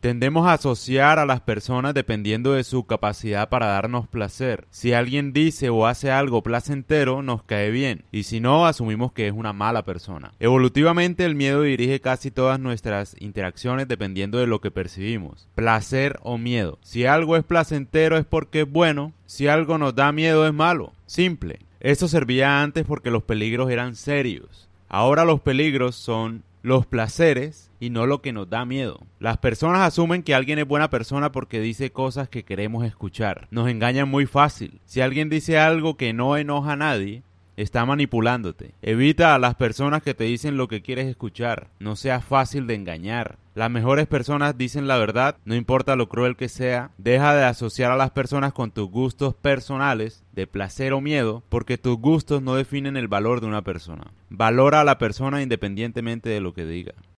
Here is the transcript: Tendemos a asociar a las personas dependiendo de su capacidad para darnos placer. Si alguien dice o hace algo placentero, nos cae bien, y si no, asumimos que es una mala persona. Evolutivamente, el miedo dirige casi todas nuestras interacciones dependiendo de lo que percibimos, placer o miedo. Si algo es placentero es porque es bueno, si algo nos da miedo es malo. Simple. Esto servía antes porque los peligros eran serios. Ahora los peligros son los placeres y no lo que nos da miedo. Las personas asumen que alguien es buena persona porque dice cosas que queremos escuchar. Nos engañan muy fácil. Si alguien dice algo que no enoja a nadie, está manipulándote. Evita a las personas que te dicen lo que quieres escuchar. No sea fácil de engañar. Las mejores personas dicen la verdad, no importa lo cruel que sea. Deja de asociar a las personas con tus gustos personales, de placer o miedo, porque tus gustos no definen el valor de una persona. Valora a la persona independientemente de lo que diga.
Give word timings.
Tendemos 0.00 0.46
a 0.46 0.52
asociar 0.52 1.18
a 1.18 1.26
las 1.26 1.40
personas 1.40 1.92
dependiendo 1.92 2.52
de 2.52 2.62
su 2.62 2.86
capacidad 2.86 3.48
para 3.48 3.66
darnos 3.66 4.06
placer. 4.06 4.68
Si 4.70 4.92
alguien 4.92 5.32
dice 5.32 5.70
o 5.70 5.88
hace 5.88 6.12
algo 6.12 6.44
placentero, 6.44 7.20
nos 7.20 7.42
cae 7.42 7.72
bien, 7.72 8.04
y 8.12 8.22
si 8.22 8.38
no, 8.38 8.68
asumimos 8.68 9.10
que 9.10 9.26
es 9.26 9.32
una 9.32 9.52
mala 9.52 9.84
persona. 9.84 10.34
Evolutivamente, 10.38 11.24
el 11.24 11.34
miedo 11.34 11.62
dirige 11.62 12.00
casi 12.00 12.30
todas 12.30 12.60
nuestras 12.60 13.16
interacciones 13.18 13.88
dependiendo 13.88 14.38
de 14.38 14.46
lo 14.46 14.60
que 14.60 14.70
percibimos, 14.70 15.48
placer 15.56 16.20
o 16.22 16.38
miedo. 16.38 16.78
Si 16.80 17.04
algo 17.04 17.36
es 17.36 17.42
placentero 17.42 18.18
es 18.18 18.24
porque 18.24 18.60
es 18.60 18.70
bueno, 18.70 19.14
si 19.26 19.48
algo 19.48 19.78
nos 19.78 19.96
da 19.96 20.12
miedo 20.12 20.46
es 20.46 20.54
malo. 20.54 20.92
Simple. 21.06 21.58
Esto 21.80 22.06
servía 22.06 22.62
antes 22.62 22.84
porque 22.86 23.10
los 23.10 23.24
peligros 23.24 23.68
eran 23.68 23.96
serios. 23.96 24.68
Ahora 24.88 25.24
los 25.24 25.40
peligros 25.40 25.96
son 25.96 26.44
los 26.68 26.86
placeres 26.86 27.72
y 27.80 27.90
no 27.90 28.06
lo 28.06 28.22
que 28.22 28.32
nos 28.32 28.48
da 28.48 28.64
miedo. 28.64 29.06
Las 29.18 29.38
personas 29.38 29.80
asumen 29.80 30.22
que 30.22 30.34
alguien 30.34 30.58
es 30.58 30.68
buena 30.68 30.90
persona 30.90 31.32
porque 31.32 31.60
dice 31.60 31.90
cosas 31.90 32.28
que 32.28 32.44
queremos 32.44 32.84
escuchar. 32.84 33.48
Nos 33.50 33.68
engañan 33.68 34.08
muy 34.08 34.26
fácil. 34.26 34.80
Si 34.84 35.00
alguien 35.00 35.30
dice 35.30 35.58
algo 35.58 35.96
que 35.96 36.12
no 36.12 36.36
enoja 36.36 36.72
a 36.72 36.76
nadie, 36.76 37.22
está 37.58 37.84
manipulándote. 37.84 38.74
Evita 38.82 39.34
a 39.34 39.38
las 39.38 39.56
personas 39.56 40.02
que 40.02 40.14
te 40.14 40.24
dicen 40.24 40.56
lo 40.56 40.68
que 40.68 40.80
quieres 40.80 41.08
escuchar. 41.08 41.68
No 41.80 41.96
sea 41.96 42.20
fácil 42.20 42.68
de 42.68 42.76
engañar. 42.76 43.36
Las 43.56 43.68
mejores 43.68 44.06
personas 44.06 44.56
dicen 44.56 44.86
la 44.86 44.96
verdad, 44.96 45.36
no 45.44 45.56
importa 45.56 45.96
lo 45.96 46.08
cruel 46.08 46.36
que 46.36 46.48
sea. 46.48 46.92
Deja 46.98 47.34
de 47.34 47.44
asociar 47.44 47.90
a 47.90 47.96
las 47.96 48.12
personas 48.12 48.52
con 48.52 48.70
tus 48.70 48.88
gustos 48.88 49.34
personales, 49.34 50.24
de 50.32 50.46
placer 50.46 50.92
o 50.92 51.00
miedo, 51.00 51.42
porque 51.48 51.78
tus 51.78 51.98
gustos 51.98 52.40
no 52.40 52.54
definen 52.54 52.96
el 52.96 53.08
valor 53.08 53.40
de 53.40 53.48
una 53.48 53.62
persona. 53.62 54.12
Valora 54.30 54.82
a 54.82 54.84
la 54.84 54.98
persona 54.98 55.42
independientemente 55.42 56.28
de 56.28 56.40
lo 56.40 56.54
que 56.54 56.64
diga. 56.64 56.94